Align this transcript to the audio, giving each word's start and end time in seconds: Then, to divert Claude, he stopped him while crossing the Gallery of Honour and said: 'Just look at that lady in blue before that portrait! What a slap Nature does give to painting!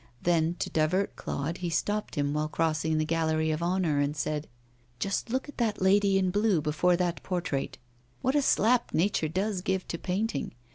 Then, 0.23 0.55
to 0.57 0.71
divert 0.71 1.15
Claude, 1.15 1.59
he 1.59 1.69
stopped 1.69 2.15
him 2.15 2.33
while 2.33 2.47
crossing 2.47 2.97
the 2.97 3.05
Gallery 3.05 3.51
of 3.51 3.61
Honour 3.61 3.99
and 3.99 4.17
said: 4.17 4.47
'Just 4.97 5.29
look 5.29 5.47
at 5.47 5.59
that 5.59 5.79
lady 5.79 6.17
in 6.17 6.31
blue 6.31 6.59
before 6.59 6.97
that 6.97 7.21
portrait! 7.21 7.77
What 8.23 8.33
a 8.33 8.41
slap 8.41 8.95
Nature 8.95 9.29
does 9.29 9.61
give 9.61 9.87
to 9.89 9.99
painting! 9.99 10.55